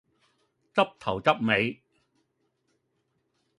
[0.73, 1.83] 執頭執尾